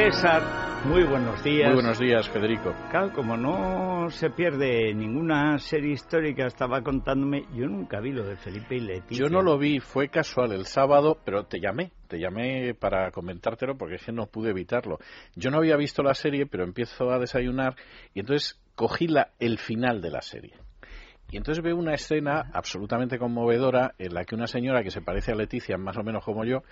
César, 0.00 0.42
muy 0.86 1.04
buenos 1.04 1.44
días. 1.44 1.66
Muy 1.66 1.82
buenos 1.82 1.98
días, 1.98 2.26
Federico. 2.30 2.74
Claro, 2.90 3.12
como 3.12 3.36
no 3.36 4.08
se 4.08 4.30
pierde 4.30 4.94
ninguna 4.94 5.58
serie 5.58 5.92
histórica, 5.92 6.46
estaba 6.46 6.80
contándome, 6.82 7.44
yo 7.54 7.66
nunca 7.66 8.00
vi 8.00 8.10
lo 8.12 8.24
de 8.24 8.36
Felipe 8.36 8.76
y 8.76 8.80
Leticia. 8.80 9.18
Yo 9.18 9.28
no 9.28 9.42
lo 9.42 9.58
vi, 9.58 9.78
fue 9.78 10.08
casual 10.08 10.52
el 10.52 10.64
sábado, 10.64 11.18
pero 11.22 11.44
te 11.44 11.60
llamé, 11.60 11.92
te 12.08 12.18
llamé 12.18 12.72
para 12.72 13.10
comentártelo 13.10 13.76
porque 13.76 13.96
es 13.96 14.04
que 14.06 14.12
no 14.12 14.24
pude 14.24 14.52
evitarlo. 14.52 15.00
Yo 15.36 15.50
no 15.50 15.58
había 15.58 15.76
visto 15.76 16.02
la 16.02 16.14
serie, 16.14 16.46
pero 16.46 16.64
empiezo 16.64 17.10
a 17.10 17.18
desayunar 17.18 17.76
y 18.14 18.20
entonces 18.20 18.58
cogí 18.74 19.06
la, 19.06 19.32
el 19.38 19.58
final 19.58 20.00
de 20.00 20.10
la 20.12 20.22
serie. 20.22 20.54
Y 21.30 21.36
entonces 21.36 21.62
veo 21.62 21.76
una 21.76 21.94
escena 21.94 22.50
absolutamente 22.52 23.18
conmovedora 23.18 23.94
en 23.98 24.14
la 24.14 24.24
que 24.24 24.34
una 24.34 24.48
señora 24.48 24.82
que 24.82 24.90
se 24.90 25.00
parece 25.00 25.32
a 25.32 25.36
Leticia, 25.36 25.78
más 25.78 25.96
o 25.96 26.02
menos 26.02 26.24
como 26.24 26.44
yo, 26.44 26.62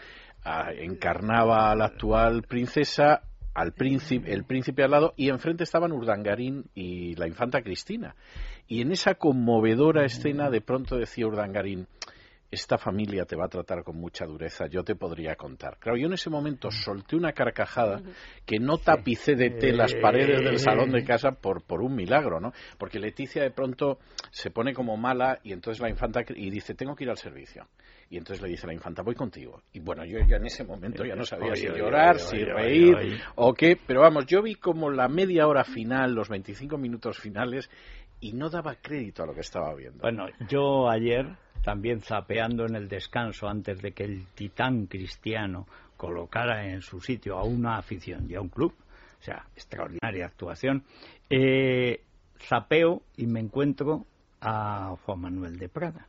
ah, 0.45 0.71
encarnaba 0.77 1.71
a 1.71 1.77
la 1.77 1.87
actual 1.87 2.43
princesa, 2.43 3.23
al 3.55 3.73
príncipe, 3.73 4.33
el 4.33 4.45
príncipe 4.45 4.83
al 4.83 4.91
lado, 4.91 5.15
y 5.17 5.29
enfrente 5.29 5.63
estaban 5.63 5.93
Urdangarín 5.93 6.65
y 6.75 7.15
la 7.15 7.29
infanta 7.29 7.63
Cristina. 7.63 8.17
Y 8.67 8.81
en 8.83 8.91
esa 8.91 9.15
conmovedora 9.15 10.05
escena 10.05 10.51
de 10.51 10.61
pronto 10.61 10.97
decía 10.97 11.27
Urdangarín, 11.27 11.87
esta 12.51 12.79
familia 12.79 13.25
te 13.25 13.37
va 13.37 13.45
a 13.45 13.49
tratar 13.49 13.83
con 13.85 13.97
mucha 13.97 14.25
dureza, 14.25 14.67
yo 14.69 14.83
te 14.83 14.95
podría 14.95 15.37
contar. 15.37 15.79
Claro, 15.79 15.99
yo 15.99 16.07
en 16.07 16.15
ese 16.15 16.31
momento 16.31 16.71
solté 16.71 17.15
una 17.17 17.33
carcajada 17.33 18.01
que 18.47 18.59
no 18.59 18.79
tapicé 18.79 19.35
de 19.35 19.51
té 19.51 19.73
las 19.73 19.95
paredes 19.95 20.43
del 20.43 20.59
salón 20.59 20.91
de 20.91 21.05
casa 21.05 21.33
por, 21.33 21.63
por 21.63 21.83
un 21.83 21.95
milagro, 21.95 22.41
¿no? 22.41 22.53
Porque 22.79 22.99
Leticia 22.99 23.43
de 23.43 23.51
pronto 23.51 23.99
se 24.31 24.51
pone 24.51 24.73
como 24.73 24.97
mala 24.97 25.41
y 25.43 25.53
entonces 25.53 25.81
la 25.81 25.91
infanta 25.91 26.23
y 26.35 26.51
dice, 26.51 26.75
tengo 26.75 26.95
que 26.95 27.05
ir 27.05 27.11
al 27.11 27.19
servicio. 27.19 27.67
Y 28.11 28.17
entonces 28.17 28.43
le 28.43 28.49
dice 28.49 28.67
la 28.67 28.73
infanta, 28.73 29.03
voy 29.03 29.15
contigo. 29.15 29.63
Y 29.75 29.81
bueno, 29.81 30.03
yo 30.07 30.19
ya 30.27 30.37
en 30.37 30.47
ese 30.47 30.65
momento 30.65 31.05
ya 31.05 31.15
no 31.15 31.25
sabía 31.25 31.55
si 31.55 31.67
llorar, 31.67 32.19
si 32.19 32.43
reír 32.43 33.21
o 33.35 33.53
qué, 33.53 33.77
pero 33.87 34.01
vamos, 34.01 34.25
yo 34.25 34.43
vi 34.43 34.55
como 34.55 34.91
la 34.91 35.09
media 35.09 35.47
hora 35.47 35.65
final, 35.65 36.15
los 36.15 36.31
25 36.31 36.79
minutos 36.79 37.19
finales, 37.19 37.69
y 38.21 38.33
no 38.33 38.49
daba 38.49 38.75
crédito 38.77 39.23
a 39.23 39.27
lo 39.27 39.35
que 39.35 39.41
estaba 39.41 39.75
viendo. 39.75 40.01
Bueno, 40.01 40.27
yo 40.49 40.89
ayer, 40.89 41.37
también 41.63 42.01
zapeando 42.01 42.67
en 42.67 42.77
el 42.77 42.89
descanso 42.89 43.49
antes 43.49 43.81
de 43.83 43.93
que 43.93 44.05
el 44.05 44.27
titán 44.35 44.87
cristiano 44.87 45.67
colocara 45.97 46.67
en 46.67 46.83
su 46.83 47.01
sitio 47.01 47.37
a 47.37 47.45
una 47.45 47.77
afición 47.77 48.31
y 48.31 48.35
a 48.35 48.41
un 48.41 48.49
club, 48.49 48.73
o 49.21 49.23
sea, 49.23 49.47
extraordinaria 49.55 50.27
actuación, 50.27 50.85
eh, 51.29 52.03
zapeo 52.39 53.03
y 53.17 53.27
me 53.27 53.41
encuentro 53.41 54.07
a 54.41 54.95
Juan 55.05 55.21
Manuel 55.21 55.59
de 55.59 55.69
Prada. 55.69 56.07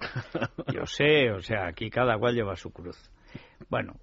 Yo 0.72 0.86
sé, 0.86 1.30
o 1.30 1.42
sea, 1.42 1.66
aquí 1.66 1.90
cada 1.90 2.18
cual 2.18 2.34
lleva 2.34 2.56
su 2.56 2.70
cruz. 2.70 3.10
Bueno, 3.68 3.96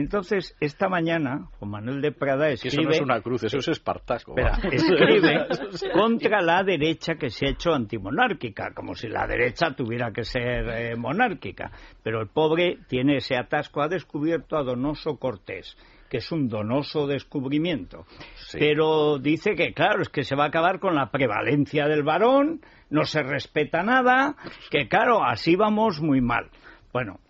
entonces, 0.00 0.56
esta 0.60 0.88
mañana, 0.88 1.46
Juan 1.58 1.70
Manuel 1.70 2.00
de 2.00 2.10
Prada 2.10 2.48
escribe... 2.48 2.82
Eso 2.82 2.82
no 2.82 2.90
es 2.90 3.00
una 3.00 3.20
cruz, 3.20 3.44
eso 3.44 3.58
es 3.58 3.68
espartasco. 3.68 4.34
Espera, 4.36 4.58
escribe 4.72 5.46
contra 5.92 6.40
la 6.42 6.64
derecha 6.64 7.14
que 7.14 7.30
se 7.30 7.46
ha 7.46 7.50
hecho 7.50 7.72
antimonárquica, 7.72 8.72
como 8.74 8.96
si 8.96 9.06
la 9.08 9.24
derecha 9.26 9.74
tuviera 9.76 10.12
que 10.12 10.24
ser 10.24 10.68
eh, 10.68 10.96
monárquica. 10.96 11.70
Pero 12.02 12.20
el 12.20 12.28
pobre 12.28 12.78
tiene 12.88 13.18
ese 13.18 13.36
atasco, 13.36 13.82
ha 13.82 13.88
descubierto 13.88 14.56
a 14.56 14.64
Donoso 14.64 15.16
Cortés, 15.16 15.76
que 16.10 16.16
es 16.16 16.32
un 16.32 16.48
donoso 16.48 17.06
descubrimiento. 17.06 18.04
Sí. 18.34 18.58
Pero 18.58 19.18
dice 19.18 19.54
que, 19.54 19.72
claro, 19.74 20.02
es 20.02 20.08
que 20.08 20.24
se 20.24 20.34
va 20.34 20.44
a 20.44 20.48
acabar 20.48 20.80
con 20.80 20.96
la 20.96 21.12
prevalencia 21.12 21.86
del 21.86 22.02
varón, 22.02 22.62
no 22.90 23.04
se 23.04 23.22
respeta 23.22 23.84
nada, 23.84 24.34
que, 24.70 24.88
claro, 24.88 25.24
así 25.24 25.54
vamos 25.54 26.00
muy 26.00 26.20
mal. 26.20 26.50
Bueno, 26.92 27.20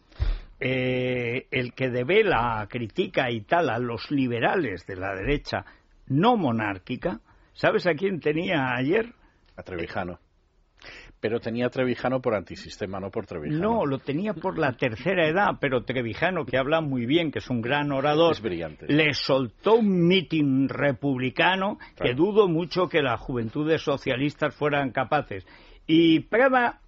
eh, 0.67 1.47
el 1.51 1.75
que 1.75 1.91
devela, 1.91 2.67
critica 2.71 3.31
y 3.31 3.43
tal 3.43 3.69
a 3.69 3.79
los 3.79 4.11
liberales 4.11 4.87
de 4.87 4.97
la 4.97 5.15
derecha 5.15 5.63
no 6.07 6.39
monárquica, 6.39 7.21
¿sabes 7.53 7.87
a 7.87 7.93
quién 7.93 8.19
tenía 8.19 8.75
ayer? 8.75 9.13
A 9.57 9.63
Trevijano. 9.63 10.19
Pero 11.21 11.39
tenía 11.39 11.69
Trevijano 11.69 12.21
por 12.21 12.35
antisistema, 12.35 12.99
no 12.99 13.11
por 13.11 13.27
Trevijano. 13.27 13.61
No, 13.61 13.85
lo 13.87 13.99
tenía 13.99 14.33
por 14.33 14.59
la 14.59 14.73
tercera 14.73 15.29
edad, 15.29 15.59
pero 15.61 15.85
Trevijano, 15.85 16.47
que 16.47 16.57
habla 16.57 16.81
muy 16.81 17.05
bien, 17.05 17.31
que 17.31 17.41
es 17.41 17.51
un 17.51 17.61
gran 17.61 17.93
orador, 17.93 18.33
Es 18.33 18.41
brillante. 18.41 18.87
le 18.89 19.13
soltó 19.13 19.75
un 19.75 20.07
mitin 20.07 20.69
republicano 20.71 21.79
que 22.03 22.15
dudo 22.15 22.49
mucho 22.49 22.89
que 22.89 23.03
las 23.03 23.21
juventudes 23.21 23.83
socialistas 23.83 24.55
fueran 24.55 24.93
capaces. 24.93 25.47
Y 25.87 26.21
Prada, 26.21 26.81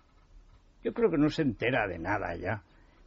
yo 0.83 0.95
creo 0.95 1.11
que 1.11 1.19
no 1.19 1.29
se 1.29 1.43
entera 1.43 1.87
de 1.87 1.99
nada 1.99 2.35
ya. 2.37 2.63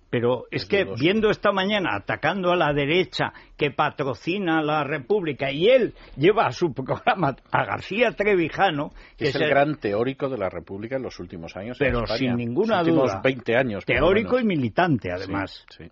Pero 0.09 0.45
es 0.49 0.65
que 0.65 0.85
viendo 0.99 1.29
esta 1.29 1.51
mañana 1.51 1.95
atacando 1.95 2.51
a 2.51 2.55
la 2.55 2.73
derecha 2.73 3.31
que 3.57 3.69
patrocina 3.71 4.61
la 4.63 4.83
República 4.83 5.51
y 5.51 5.67
él 5.67 5.93
lleva 6.17 6.47
a 6.47 6.51
su 6.51 6.73
programa 6.73 7.35
a 7.51 7.65
García 7.65 8.11
Trevijano, 8.13 8.91
que 9.17 9.27
es 9.27 9.35
el 9.35 9.47
gran 9.47 9.75
teórico 9.75 10.27
de 10.27 10.37
la 10.37 10.49
República 10.49 10.95
en 10.95 11.03
los 11.03 11.19
últimos 11.19 11.55
años. 11.55 11.79
en 11.79 11.87
Pero 11.87 12.03
España. 12.03 12.17
sin 12.17 12.35
ninguna 12.37 12.79
Los 12.79 12.87
últimos 12.87 13.11
duda. 13.11 13.21
20 13.23 13.55
años. 13.55 13.85
teórico 13.85 14.39
y 14.39 14.43
militante 14.43 15.11
además. 15.11 15.65
sí. 15.69 15.85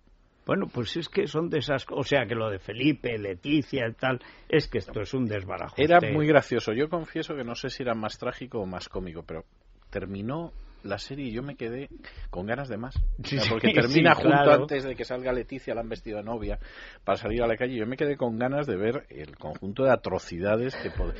Bueno, 0.44 0.66
pues 0.72 0.96
es 0.96 1.10
que 1.10 1.26
son 1.26 1.50
de 1.50 1.58
esas. 1.58 1.84
O 1.90 2.02
sea, 2.02 2.24
que 2.26 2.34
lo 2.34 2.48
de 2.48 2.58
Felipe, 2.58 3.18
Leticia 3.18 3.86
y 3.86 3.92
tal, 3.92 4.18
es 4.48 4.66
que 4.66 4.78
esto 4.78 5.02
es 5.02 5.12
un 5.12 5.26
desbarajuste. 5.26 5.84
Era 5.84 6.00
muy 6.10 6.26
gracioso. 6.26 6.72
Yo 6.72 6.88
confieso 6.88 7.36
que 7.36 7.44
no 7.44 7.54
sé 7.54 7.68
si 7.68 7.82
era 7.82 7.94
más 7.94 8.16
trágico 8.16 8.58
o 8.60 8.64
más 8.64 8.88
cómico, 8.88 9.22
pero 9.26 9.44
terminó 9.90 10.52
la 10.82 10.98
serie 10.98 11.26
y 11.26 11.32
yo 11.32 11.42
me 11.42 11.56
quedé 11.56 11.88
con 12.30 12.46
ganas 12.46 12.68
de 12.68 12.76
más. 12.76 12.96
O 12.96 13.26
sea, 13.26 13.40
Sí, 13.42 13.50
porque 13.50 13.68
sí, 13.70 13.74
termina 13.74 14.14
sí, 14.14 14.22
junto 14.22 14.50
antes 14.52 14.84
de 14.84 14.94
que 14.94 15.04
salga 15.04 15.32
Leticia, 15.32 15.74
la 15.74 15.80
han 15.82 15.88
vestido 15.88 16.18
de 16.18 16.24
novia, 16.24 16.58
para 17.04 17.18
salir 17.18 17.42
a 17.42 17.46
la 17.46 17.56
calle. 17.56 17.76
Yo 17.76 17.86
me 17.86 17.96
quedé 17.96 18.16
con 18.16 18.38
ganas 18.38 18.66
de 18.66 18.76
ver 18.76 19.06
el 19.10 19.36
conjunto 19.36 19.84
de 19.84 19.92
atrocidades 19.92 20.74
que 20.76 20.90
pod- 20.90 21.14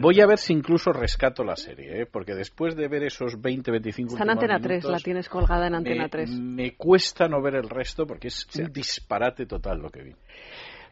Voy 0.00 0.18
a 0.22 0.26
ver 0.26 0.38
si 0.38 0.54
incluso 0.54 0.90
rescato 0.90 1.44
la 1.44 1.54
serie, 1.54 2.00
¿eh? 2.02 2.06
porque 2.10 2.34
después 2.34 2.74
de 2.74 2.88
ver 2.88 3.02
esos 3.02 3.38
20, 3.38 3.70
25 3.72 4.12
Está 4.14 4.22
en 4.24 4.30
últimos 4.30 4.44
Antena 4.44 4.66
3, 4.66 4.84
la 4.84 4.98
tienes 5.00 5.28
colgada 5.28 5.66
en 5.66 5.74
Antena 5.74 6.04
me, 6.04 6.08
3. 6.08 6.30
me 6.30 6.74
cuesta 6.76 7.28
no 7.28 7.42
ver 7.42 7.56
el 7.56 7.68
resto 7.68 8.06
porque 8.06 8.28
es 8.28 8.46
un 8.56 8.72
disparate 8.72 9.44
total 9.44 9.80
lo 9.80 9.90
que 9.90 10.02
vi. 10.02 10.14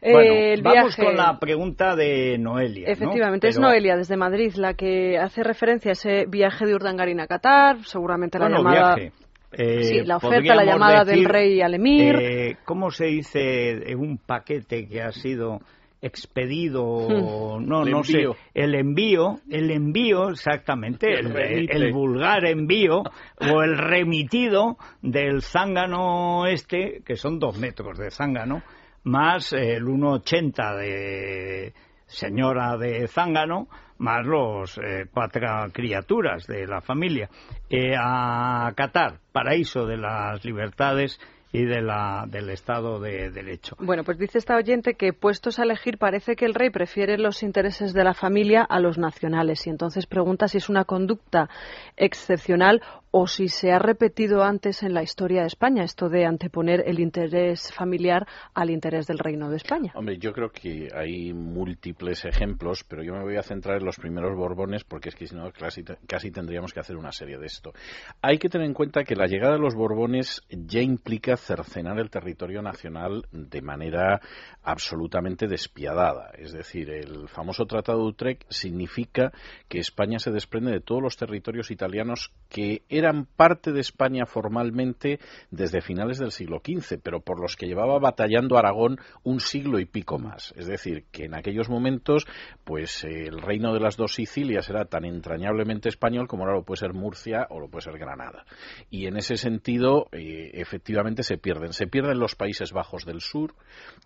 Eh, 0.03 0.11
Bueno, 0.13 0.33
el 0.33 0.61
vamos 0.63 0.95
viaje- 0.95 1.03
con 1.05 1.15
la 1.15 1.37
pregunta 1.39 1.95
de 1.95 2.37
Noelia. 2.39 2.87
¿no? 2.87 2.93
Efectivamente, 2.93 3.47
es 3.49 3.59
Noelia 3.59 3.95
desde 3.95 4.17
Madrid 4.17 4.51
la 4.55 4.73
que 4.73 5.19
hace 5.19 5.43
referencia 5.43 5.91
a 5.91 5.93
ese 5.93 6.25
viaje 6.27 6.65
de 6.65 6.73
Urdangarín 6.73 7.19
a 7.19 7.27
Qatar, 7.27 7.77
seguramente 7.85 8.39
la 8.39 8.45
Bueno, 8.45 8.57
llamada... 8.63 8.95
viaje. 8.95 9.11
Eh, 9.53 9.83
Sí, 9.83 10.01
la 10.05 10.15
oferta, 10.17 10.55
la 10.55 10.63
llamada 10.63 11.03
del 11.03 11.25
rey 11.25 11.61
al 11.61 11.73
emir. 11.75 12.15
eh, 12.15 12.57
¿Cómo 12.65 12.89
se 12.89 13.05
dice 13.07 13.95
un 13.97 14.17
paquete 14.17 14.87
que 14.87 15.01
ha 15.01 15.11
sido 15.11 15.59
expedido? 16.01 17.07
Hmm. 17.09 17.67
No, 17.67 17.83
El 17.83 17.91
no 17.91 17.97
envío. 17.97 18.33
sé. 18.33 18.39
El 18.53 18.75
envío, 18.75 19.39
el 19.49 19.69
envío, 19.71 20.29
exactamente, 20.29 21.07
El 21.13 21.27
el, 21.27 21.33
remite. 21.33 21.77
el 21.77 21.91
vulgar 21.93 22.45
envío 22.45 23.03
o 23.39 23.61
el 23.61 23.77
remitido 23.77 24.77
del 25.01 25.41
zángano 25.41 26.47
este, 26.47 27.01
que 27.05 27.15
son 27.17 27.37
dos 27.37 27.57
metros 27.59 27.97
de 27.97 28.09
zángano, 28.09 28.63
más 29.03 29.53
el 29.53 29.83
1,80 29.85 30.77
de 30.77 31.73
señora 32.05 32.77
de 32.77 33.07
zángano, 33.07 33.67
más 33.97 34.25
los 34.25 34.77
eh, 34.77 35.05
cuatro 35.13 35.47
criaturas 35.71 36.45
de 36.47 36.67
la 36.67 36.81
familia, 36.81 37.29
eh, 37.69 37.95
a 37.97 38.71
Qatar, 38.75 39.19
paraíso 39.31 39.85
de 39.85 39.97
las 39.97 40.43
libertades 40.43 41.19
y 41.51 41.65
de 41.65 41.81
la, 41.81 42.25
del 42.27 42.49
Estado 42.49 42.99
de 42.99 43.29
Derecho. 43.29 43.75
Bueno, 43.79 44.03
pues 44.03 44.17
dice 44.17 44.37
esta 44.37 44.55
oyente 44.55 44.93
que 44.93 45.13
puestos 45.13 45.59
a 45.59 45.63
elegir 45.63 45.97
parece 45.97 46.35
que 46.35 46.45
el 46.45 46.53
rey 46.53 46.69
prefiere 46.69 47.17
los 47.17 47.43
intereses 47.43 47.93
de 47.93 48.03
la 48.03 48.13
familia 48.13 48.63
a 48.63 48.79
los 48.79 48.97
nacionales 48.97 49.67
y 49.67 49.69
entonces 49.69 50.05
pregunta 50.05 50.47
si 50.47 50.57
es 50.57 50.69
una 50.69 50.85
conducta 50.85 51.49
excepcional 51.97 52.81
o 53.11 53.27
si 53.27 53.49
se 53.49 53.71
ha 53.71 53.79
repetido 53.79 54.41
antes 54.43 54.83
en 54.83 54.93
la 54.93 55.03
historia 55.03 55.41
de 55.41 55.47
España 55.47 55.83
esto 55.83 56.07
de 56.07 56.25
anteponer 56.25 56.83
el 56.85 56.99
interés 56.99 57.71
familiar 57.73 58.25
al 58.53 58.69
interés 58.69 59.05
del 59.05 59.19
reino 59.19 59.49
de 59.49 59.57
España. 59.57 59.91
Hombre, 59.95 60.17
yo 60.17 60.31
creo 60.31 60.49
que 60.49 60.87
hay 60.95 61.33
múltiples 61.33 62.23
ejemplos, 62.23 62.85
pero 62.85 63.03
yo 63.03 63.13
me 63.13 63.23
voy 63.23 63.35
a 63.35 63.43
centrar 63.43 63.77
en 63.79 63.85
los 63.85 63.97
primeros 63.97 64.35
Borbones 64.37 64.85
porque 64.85 65.09
es 65.09 65.15
que 65.15 65.27
si 65.27 65.35
no 65.35 65.51
casi, 65.51 65.83
casi 66.07 66.31
tendríamos 66.31 66.73
que 66.73 66.79
hacer 66.79 66.95
una 66.95 67.11
serie 67.11 67.37
de 67.37 67.47
esto. 67.47 67.73
Hay 68.21 68.37
que 68.37 68.47
tener 68.47 68.65
en 68.65 68.73
cuenta 68.73 69.03
que 69.03 69.15
la 69.15 69.27
llegada 69.27 69.53
de 69.53 69.59
los 69.59 69.75
Borbones 69.75 70.41
ya 70.49 70.81
implica 70.81 71.35
cercenar 71.41 71.99
el 71.99 72.09
territorio 72.09 72.61
nacional 72.61 73.25
de 73.31 73.61
manera 73.61 74.21
absolutamente 74.63 75.47
despiadada. 75.47 76.31
Es 76.37 76.51
decir, 76.51 76.89
el 76.89 77.27
famoso 77.27 77.65
Tratado 77.65 77.99
de 77.99 78.05
Utrecht 78.05 78.43
significa 78.49 79.31
que 79.67 79.79
España 79.79 80.19
se 80.19 80.31
desprende 80.31 80.71
de 80.71 80.79
todos 80.79 81.01
los 81.01 81.17
territorios 81.17 81.71
italianos 81.71 82.31
que 82.49 82.83
eran 82.89 83.25
parte 83.25 83.71
de 83.71 83.81
España 83.81 84.25
formalmente 84.25 85.19
desde 85.49 85.81
finales 85.81 86.19
del 86.19 86.31
siglo 86.31 86.61
XV, 86.63 86.99
pero 87.03 87.21
por 87.21 87.41
los 87.41 87.55
que 87.55 87.67
llevaba 87.67 87.99
batallando 87.99 88.57
Aragón 88.57 88.99
un 89.23 89.39
siglo 89.39 89.79
y 89.79 89.85
pico 89.85 90.19
más. 90.19 90.53
Es 90.55 90.67
decir, 90.67 91.05
que 91.11 91.25
en 91.25 91.35
aquellos 91.35 91.69
momentos, 91.69 92.27
pues 92.63 93.03
el 93.03 93.41
reino 93.41 93.73
de 93.73 93.79
las 93.79 93.97
dos 93.97 94.15
Sicilias 94.15 94.69
era 94.69 94.85
tan 94.85 95.05
entrañablemente 95.05 95.89
español 95.89 96.27
como 96.27 96.43
ahora 96.43 96.57
lo 96.57 96.63
puede 96.63 96.79
ser 96.79 96.93
Murcia 96.93 97.47
o 97.49 97.59
lo 97.59 97.69
puede 97.69 97.83
ser 97.83 97.97
Granada. 97.97 98.45
Y 98.89 99.07
en 99.07 99.17
ese 99.17 99.37
sentido, 99.37 100.07
eh, 100.11 100.51
efectivamente 100.53 101.23
se 101.31 101.37
pierden. 101.37 101.71
Se 101.71 101.87
pierden 101.87 102.19
los 102.19 102.35
Países 102.35 102.73
Bajos 102.73 103.05
del 103.05 103.21
Sur, 103.21 103.55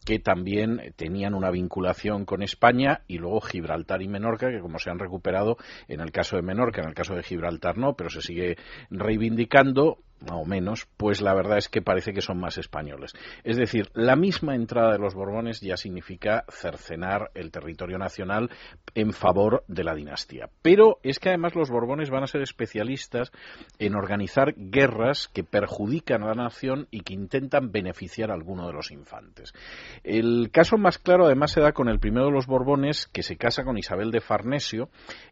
que 0.06 0.19
también 0.19 0.94
tenían 0.95 1.33
una 1.33 1.50
vinculación 1.50 2.24
con 2.24 2.44
España, 2.44 3.01
y 3.07 3.18
luego 3.18 3.42
Gibraltar 3.42 4.04
y 4.04 4.07
Menorca, 4.07 4.51
que 4.51 4.60
como 4.60 4.77
se 4.77 4.92
han 4.92 5.00
recuperado 5.00 5.57
en 5.88 6.01
el 6.01 6.12
caso 6.12 6.36
de 6.36 6.44
Menorca, 6.44 6.81
en 6.81 6.89
el 6.89 6.94
caso 6.94 7.16
de 7.16 7.24
Gibraltar 7.24 7.77
no, 7.77 7.95
pero 7.95 8.12
se 8.12 8.22
sigue 8.22 8.57
reivindicando 8.92 9.98
o 10.31 10.45
menos, 10.45 10.88
pues 10.97 11.21
la 11.21 11.33
verdad 11.33 11.57
es 11.57 11.69
que 11.69 11.81
parece 11.81 12.13
que 12.13 12.21
son 12.21 12.39
más 12.39 12.57
españoles. 12.57 13.13
Es 13.44 13.57
decir, 13.57 13.89
la 13.94 14.15
misma 14.15 14.56
entrada 14.56 14.94
de 14.94 15.00
los 15.00 15.13
Borbones 15.13 15.62
ya 15.62 15.77
significa 15.77 16.45
cercenar 16.50 17.31
el 17.33 17.51
territorio 17.51 17.97
nacional 17.97 18.50
en 18.94 19.13
favor 19.13 19.63
de 19.67 19.83
la 19.83 19.95
dinastía. 19.95 20.50
Pero 20.62 21.00
es 21.03 21.19
que 21.19 21.29
además 21.29 21.56
los 21.56 21.69
Borbones 21.69 22.09
van 22.09 22.23
a 22.23 22.27
ser 22.27 22.41
especialistas 22.41 23.31
en 23.79 23.95
organizar 23.95 24.53
guerras 24.56 25.29
que 25.33 25.44
perjudican 25.44 26.23
a 26.23 26.27
la 26.27 26.44
nación 26.44 26.88
y 26.91 27.01
que 27.01 27.13
intentan 27.13 27.71
beneficiar 27.71 28.31
a 28.31 28.35
alguno 28.35 28.67
de 28.67 28.73
los 28.73 28.91
infantes. 28.91 29.53
El 30.03 30.50
caso 30.51 30.77
más 30.77 30.97
claro 30.97 31.25
además 31.25 31.51
se 31.51 31.62
da 31.62 31.73
con 31.73 31.89
el 31.89 32.00
primero 32.00 32.27
de 32.27 32.31
los 32.31 32.47
Borbones 32.47 33.07
que 33.07 33.23
se 33.23 33.38
casa 33.38 33.63
con 33.63 33.77
Isabel 33.77 34.12
de 34.12 34.21
Farnesio 34.21 34.89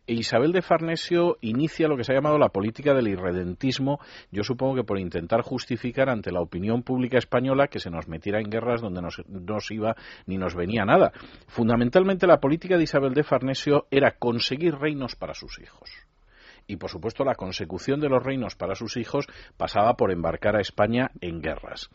e 0.07 0.13
Isabel 0.13 0.51
de 0.51 0.61
Farnesio 0.61 1.37
inicia 1.41 1.87
lo 1.87 1.97
que 1.97 2.03
se 2.03 2.11
ha 2.11 2.15
llamado 2.15 2.37
la 2.37 2.49
política 2.49 2.93
del 2.93 3.07
irredentismo, 3.07 3.99
yo 4.31 4.43
supongo 4.43 4.72
que 4.75 4.83
por 4.83 4.99
intentar 4.99 5.41
justificar 5.41 6.09
ante 6.09 6.31
la 6.31 6.41
opinión 6.41 6.83
pública 6.83 7.17
española 7.17 7.67
que 7.67 7.79
se 7.79 7.89
nos 7.89 8.07
metiera 8.07 8.39
en 8.39 8.49
guerras 8.49 8.81
donde 8.81 9.01
no 9.01 9.09
nos 9.27 9.71
iba 9.71 9.95
ni 10.25 10.37
nos 10.37 10.55
venía 10.55 10.85
nada. 10.85 11.11
Fundamentalmente 11.47 12.27
la 12.27 12.39
política 12.39 12.77
de 12.77 12.83
Isabel 12.83 13.13
de 13.13 13.23
Farnesio 13.23 13.87
era 13.91 14.17
conseguir 14.17 14.75
reinos 14.75 15.15
para 15.15 15.33
sus 15.33 15.59
hijos 15.59 15.89
y 16.67 16.77
por 16.77 16.89
supuesto 16.89 17.23
la 17.23 17.35
consecución 17.35 17.99
de 17.99 18.09
los 18.09 18.23
reinos 18.23 18.55
para 18.55 18.75
sus 18.75 18.97
hijos 18.97 19.27
pasaba 19.57 19.95
por 19.95 20.11
embarcar 20.11 20.55
a 20.55 20.61
España 20.61 21.11
en 21.21 21.41
guerras. 21.41 21.89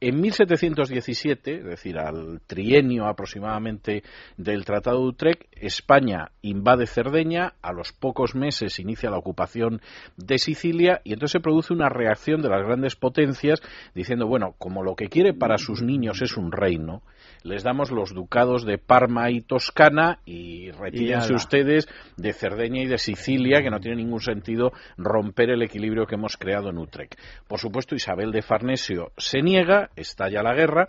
En 0.00 0.20
1717, 0.20 1.58
es 1.58 1.64
decir, 1.64 1.98
al 1.98 2.40
trienio 2.46 3.06
aproximadamente 3.06 4.02
del 4.36 4.64
Tratado 4.64 5.00
de 5.00 5.08
Utrecht, 5.08 5.42
España 5.52 6.30
invade 6.42 6.86
Cerdeña, 6.86 7.54
a 7.62 7.72
los 7.72 7.92
pocos 7.92 8.34
meses 8.34 8.78
inicia 8.78 9.10
la 9.10 9.18
ocupación 9.18 9.80
de 10.16 10.38
Sicilia 10.38 11.00
y 11.04 11.12
entonces 11.12 11.32
se 11.32 11.40
produce 11.40 11.72
una 11.72 11.88
reacción 11.88 12.42
de 12.42 12.48
las 12.48 12.64
grandes 12.64 12.96
potencias 12.96 13.62
diciendo, 13.94 14.26
bueno, 14.26 14.54
como 14.58 14.82
lo 14.82 14.94
que 14.94 15.08
quiere 15.08 15.32
para 15.32 15.58
sus 15.58 15.82
niños 15.82 16.22
es 16.22 16.36
un 16.36 16.52
reino, 16.52 17.02
les 17.42 17.62
damos 17.62 17.90
los 17.90 18.14
ducados 18.14 18.64
de 18.64 18.78
Parma 18.78 19.30
y 19.30 19.40
Toscana 19.40 20.20
y 20.24 20.70
retírense 20.70 21.34
ustedes 21.34 21.88
de 22.16 22.32
Cerdeña 22.32 22.82
y 22.82 22.86
de 22.86 22.98
Sicilia, 22.98 23.62
que 23.62 23.70
no 23.70 23.80
tiene 23.80 23.96
ningún 23.96 24.13
sentido 24.20 24.72
romper 24.96 25.50
el 25.50 25.62
equilibrio 25.62 26.06
que 26.06 26.14
hemos 26.14 26.36
creado 26.36 26.70
en 26.70 26.78
Utrecht. 26.78 27.14
Por 27.46 27.58
supuesto, 27.58 27.94
Isabel 27.94 28.32
de 28.32 28.42
Farnesio 28.42 29.12
se 29.16 29.42
niega, 29.42 29.90
estalla 29.96 30.42
la 30.42 30.54
guerra, 30.54 30.88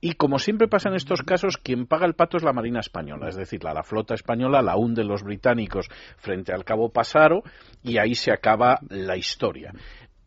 y 0.00 0.14
como 0.14 0.38
siempre 0.38 0.68
pasa 0.68 0.88
en 0.88 0.96
estos 0.96 1.22
casos, 1.22 1.56
quien 1.56 1.86
paga 1.86 2.06
el 2.06 2.14
pato 2.14 2.36
es 2.36 2.42
la 2.42 2.52
Marina 2.52 2.80
Española, 2.80 3.28
es 3.28 3.36
decir, 3.36 3.62
la, 3.64 3.74
la 3.74 3.82
flota 3.82 4.14
española 4.14 4.62
la 4.62 4.76
hunden 4.76 5.08
los 5.08 5.22
británicos 5.22 5.88
frente 6.16 6.52
al 6.52 6.64
Cabo 6.64 6.90
Pasaro, 6.90 7.42
y 7.82 7.98
ahí 7.98 8.14
se 8.14 8.32
acaba 8.32 8.78
la 8.88 9.16
historia 9.16 9.72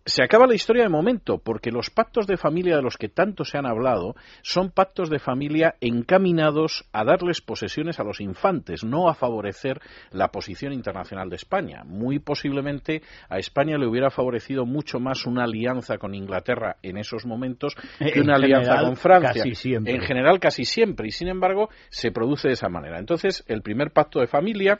se 0.07 0.23
acaba 0.23 0.47
la 0.47 0.55
historia 0.55 0.83
de 0.83 0.89
momento, 0.89 1.37
porque 1.37 1.69
los 1.69 1.89
pactos 1.89 2.27
de 2.27 2.37
familia 2.37 2.77
de 2.77 2.81
los 2.81 2.97
que 2.97 3.09
tanto 3.09 3.43
se 3.43 3.57
han 3.57 3.65
hablado 3.65 4.15
son 4.41 4.71
pactos 4.71 5.09
de 5.09 5.19
familia 5.19 5.75
encaminados 5.81 6.85
a 6.93 7.03
darles 7.03 7.41
posesiones 7.41 7.99
a 7.99 8.03
los 8.03 8.21
infantes, 8.21 8.85
no 8.85 9.09
a 9.09 9.13
favorecer 9.13 9.81
la 10.11 10.29
posición 10.29 10.71
internacional 10.71 11.29
de 11.29 11.35
España. 11.35 11.83
Muy 11.85 12.19
posiblemente 12.19 13.01
a 13.29 13.37
España 13.37 13.77
le 13.77 13.85
hubiera 13.85 14.09
favorecido 14.09 14.65
mucho 14.65 14.99
más 14.99 15.25
una 15.25 15.43
alianza 15.43 15.97
con 15.97 16.15
Inglaterra 16.15 16.77
en 16.81 16.97
esos 16.97 17.25
momentos 17.25 17.75
que 17.99 18.21
una 18.21 18.35
alianza 18.35 18.79
con 18.81 18.95
Francia. 18.95 19.43
En 19.43 20.01
general 20.01 20.39
casi 20.39 20.63
siempre, 20.63 21.07
y 21.07 21.11
sin 21.11 21.27
embargo 21.27 21.69
se 21.89 22.11
produce 22.11 22.47
de 22.47 22.53
esa 22.53 22.69
manera. 22.69 22.97
Entonces, 22.97 23.43
el 23.47 23.61
primer 23.61 23.91
pacto 23.91 24.21
de 24.21 24.27
familia 24.27 24.79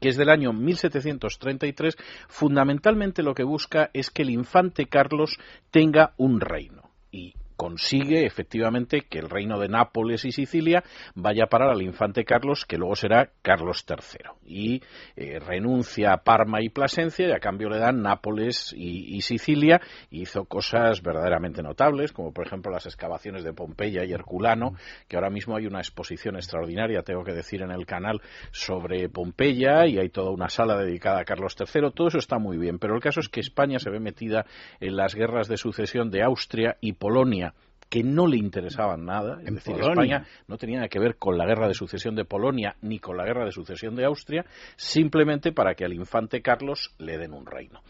que 0.00 0.08
es 0.08 0.16
del 0.16 0.30
año 0.30 0.52
1733, 0.52 1.96
fundamentalmente 2.28 3.22
lo 3.22 3.34
que 3.34 3.44
busca 3.44 3.90
es 3.92 4.10
que 4.10 4.22
el 4.22 4.30
infante 4.30 4.86
Carlos 4.86 5.38
tenga 5.70 6.12
un 6.16 6.40
reino. 6.40 6.90
Y 7.10 7.34
consigue 7.58 8.24
efectivamente 8.24 9.02
que 9.10 9.18
el 9.18 9.28
reino 9.28 9.58
de 9.58 9.68
Nápoles 9.68 10.24
y 10.24 10.30
Sicilia 10.30 10.84
vaya 11.16 11.44
a 11.44 11.46
parar 11.48 11.70
al 11.70 11.82
infante 11.82 12.24
Carlos, 12.24 12.64
que 12.64 12.78
luego 12.78 12.94
será 12.94 13.32
Carlos 13.42 13.84
III. 13.86 14.30
Y 14.46 14.82
eh, 15.16 15.40
renuncia 15.40 16.12
a 16.12 16.22
Parma 16.22 16.62
y 16.62 16.68
Plasencia 16.68 17.26
y 17.26 17.32
a 17.32 17.40
cambio 17.40 17.68
le 17.68 17.78
dan 17.78 18.00
Nápoles 18.00 18.72
y, 18.76 19.20
Sicilia. 19.22 19.80
hizo 20.10 20.44
cosas 20.44 21.02
verdaderamente 21.02 21.60
notables, 21.60 22.12
como 22.12 22.32
por 22.32 22.46
ejemplo 22.46 22.70
las 22.70 22.86
excavaciones 22.86 23.42
de 23.42 23.52
Pompeya 23.52 24.04
y 24.04 24.12
Herculano, 24.12 24.74
que 25.08 25.16
ahora 25.16 25.28
mismo 25.28 25.56
hay 25.56 25.66
una 25.66 25.80
exposición 25.80 26.36
extraordinaria, 26.36 27.02
tengo 27.02 27.24
que 27.24 27.32
decir, 27.32 27.62
en 27.62 27.72
el 27.72 27.86
canal 27.86 28.22
sobre 28.52 29.08
Pompeya 29.08 29.88
y 29.88 29.98
hay 29.98 30.10
toda 30.10 30.30
una 30.30 30.48
sala 30.48 30.78
dedicada 30.78 31.22
a 31.22 31.24
Carlos 31.24 31.56
III. 31.58 31.90
Todo 31.92 32.06
eso 32.06 32.18
está 32.18 32.38
muy 32.38 32.56
bien, 32.56 32.78
pero 32.78 32.94
el 32.94 33.02
caso 33.02 33.18
es 33.18 33.28
que 33.28 33.40
España 33.40 33.80
se 33.80 33.90
ve 33.90 33.98
metida 33.98 34.46
en 34.78 34.94
las 34.94 35.16
guerras 35.16 35.48
de 35.48 35.56
sucesión 35.56 36.12
de 36.12 36.22
Austria 36.22 36.76
y 36.80 36.92
Polonia 36.92 37.47
que 37.88 38.02
no 38.02 38.26
le 38.26 38.36
interesaban 38.36 39.04
nada, 39.04 39.40
es 39.44 39.54
decir, 39.54 39.76
España 39.80 40.26
no 40.46 40.58
tenía 40.58 40.76
nada 40.76 40.88
que 40.88 40.98
ver 40.98 41.16
con 41.16 41.38
la 41.38 41.46
guerra 41.46 41.68
de 41.68 41.74
sucesión 41.74 42.14
de 42.14 42.24
Polonia 42.24 42.76
ni 42.82 42.98
con 42.98 43.16
la 43.16 43.24
guerra 43.24 43.44
de 43.44 43.52
sucesión 43.52 43.94
de 43.96 44.04
Austria, 44.04 44.44
simplemente 44.76 45.52
para 45.52 45.74
que 45.74 45.84
al 45.84 45.94
infante 45.94 46.42
Carlos 46.42 46.94
le 46.98 47.16
den 47.16 47.32
un 47.32 47.46
reino. 47.46 47.80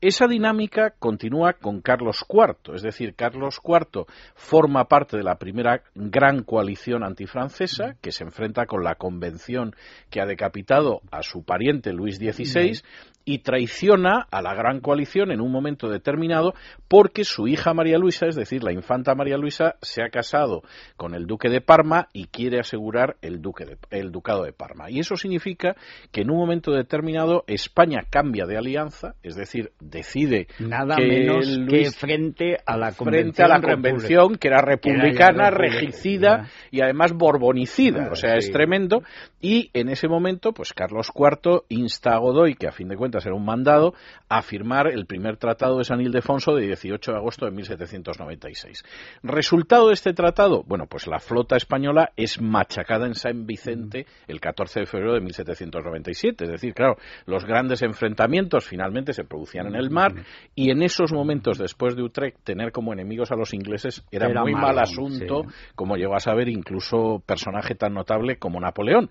Esa 0.00 0.26
dinámica 0.26 0.94
continúa 0.98 1.54
con 1.54 1.80
Carlos 1.80 2.24
IV, 2.28 2.74
es 2.74 2.82
decir, 2.82 3.14
Carlos 3.14 3.60
IV 3.62 4.06
forma 4.34 4.84
parte 4.86 5.16
de 5.16 5.22
la 5.22 5.36
primera 5.36 5.82
gran 5.94 6.44
coalición 6.44 7.04
antifrancesa 7.04 7.96
que 8.00 8.12
se 8.12 8.24
enfrenta 8.24 8.66
con 8.66 8.82
la 8.82 8.94
convención 8.94 9.74
que 10.10 10.20
ha 10.20 10.26
decapitado 10.26 11.02
a 11.10 11.22
su 11.22 11.44
pariente 11.44 11.92
Luis 11.92 12.16
XVI 12.16 12.80
y 13.24 13.38
traiciona 13.38 14.26
a 14.30 14.42
la 14.42 14.54
gran 14.54 14.80
coalición 14.80 15.30
en 15.30 15.40
un 15.40 15.50
momento 15.52 15.88
determinado 15.88 16.54
porque 16.88 17.24
su 17.24 17.48
hija 17.48 17.74
María 17.74 17.98
Luisa, 17.98 18.26
es 18.26 18.36
decir, 18.36 18.62
la 18.62 18.72
infanta 18.72 19.14
María 19.14 19.36
Luisa, 19.36 19.76
se 19.80 20.02
ha 20.02 20.10
casado 20.10 20.62
con 20.96 21.14
el 21.14 21.26
duque 21.26 21.48
de 21.48 21.60
Parma 21.60 22.08
y 22.12 22.26
quiere 22.26 22.60
asegurar 22.60 23.16
el, 23.22 23.40
duque 23.40 23.64
el 23.90 24.10
ducado 24.10 24.44
de 24.44 24.52
Parma. 24.52 24.90
Y 24.90 24.98
eso 24.98 25.16
significa 25.16 25.76
que 26.10 26.22
en 26.22 26.30
un 26.30 26.38
momento 26.38 26.72
determinado 26.72 27.44
España 27.46 28.02
cambia 28.08 28.46
de 28.46 28.56
alianza, 28.56 29.14
es 29.22 29.36
decir, 29.36 29.72
decide 29.80 30.48
nada 30.58 30.96
menos 30.96 31.46
que 31.68 31.90
frente 31.90 32.58
a 32.66 32.76
la 32.76 32.92
convención, 32.92 33.50
a 33.50 33.58
la 33.58 33.60
convención 33.60 34.36
que 34.36 34.48
era 34.48 34.60
republicana, 34.60 35.50
regicida 35.50 36.48
y 36.70 36.82
además 36.82 37.12
borbonicida, 37.12 38.08
o 38.10 38.16
sea, 38.16 38.34
es 38.34 38.50
tremendo. 38.50 39.02
Y 39.40 39.70
en 39.74 39.88
ese 39.88 40.08
momento, 40.08 40.52
pues 40.52 40.72
Carlos 40.72 41.10
IV 41.14 41.62
insta 41.68 42.14
a 42.14 42.18
Godoy, 42.18 42.54
que 42.54 42.68
a 42.68 42.72
fin 42.72 42.88
de 42.88 42.96
cuentas 42.96 43.11
cuentas 43.12 43.26
era 43.26 43.34
un 43.34 43.44
mandado, 43.44 43.94
a 44.28 44.40
firmar 44.40 44.86
el 44.86 45.04
primer 45.04 45.36
tratado 45.36 45.78
de 45.78 45.84
San 45.84 46.00
Ildefonso 46.00 46.54
de 46.54 46.66
18 46.66 47.12
de 47.12 47.18
agosto 47.18 47.44
de 47.44 47.52
1796. 47.52 48.84
Resultado 49.22 49.88
de 49.88 49.94
este 49.94 50.14
tratado, 50.14 50.62
bueno, 50.66 50.86
pues 50.86 51.06
la 51.06 51.18
flota 51.18 51.56
española 51.56 52.12
es 52.16 52.40
machacada 52.40 53.06
en 53.06 53.14
San 53.14 53.46
Vicente 53.46 54.06
el 54.26 54.40
14 54.40 54.80
de 54.80 54.86
febrero 54.86 55.12
de 55.12 55.20
1797. 55.20 56.44
Es 56.44 56.50
decir, 56.50 56.72
claro, 56.72 56.96
los 57.26 57.44
grandes 57.44 57.82
enfrentamientos 57.82 58.66
finalmente 58.66 59.12
se 59.12 59.24
producían 59.24 59.66
en 59.66 59.74
el 59.74 59.90
mar 59.90 60.14
y 60.54 60.70
en 60.70 60.82
esos 60.82 61.12
momentos 61.12 61.58
después 61.58 61.94
de 61.94 62.02
Utrecht 62.02 62.38
tener 62.44 62.72
como 62.72 62.94
enemigos 62.94 63.30
a 63.30 63.36
los 63.36 63.52
ingleses 63.52 64.02
era, 64.10 64.28
muy 64.42 64.54
mal 64.54 64.78
asunto, 64.78 65.42
como 65.74 65.96
llegó 65.96 66.14
a 66.14 66.20
saber 66.20 66.48
incluso 66.48 67.22
personaje 67.26 67.74
tan 67.74 67.92
notable 67.92 68.38
como 68.38 68.58
Napoleón. 68.58 69.10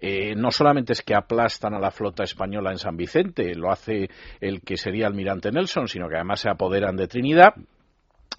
Eh, 0.00 0.34
no 0.36 0.50
solamente 0.50 0.92
es 0.92 1.02
que 1.02 1.14
aplastan 1.14 1.74
a 1.74 1.80
la 1.80 1.90
flota 1.90 2.22
española 2.22 2.70
en 2.70 2.78
San 2.78 2.96
Vicente, 2.96 3.54
lo 3.54 3.70
hace 3.70 4.08
el 4.40 4.60
que 4.62 4.76
sería 4.76 5.06
almirante 5.06 5.50
Nelson, 5.50 5.88
sino 5.88 6.08
que 6.08 6.16
además 6.16 6.40
se 6.40 6.50
apoderan 6.50 6.96
de 6.96 7.08
Trinidad 7.08 7.54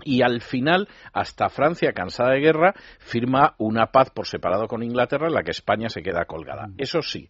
y 0.03 0.21
al 0.21 0.41
final, 0.41 0.87
hasta 1.13 1.49
Francia, 1.49 1.93
cansada 1.93 2.31
de 2.31 2.39
guerra, 2.39 2.73
firma 2.99 3.55
una 3.57 3.87
paz 3.87 4.09
por 4.11 4.27
separado 4.27 4.67
con 4.67 4.83
Inglaterra 4.83 5.27
en 5.27 5.33
la 5.33 5.43
que 5.43 5.51
España 5.51 5.89
se 5.89 6.01
queda 6.01 6.25
colgada. 6.25 6.67
Mm. 6.67 6.75
Eso 6.77 7.01
sí, 7.01 7.29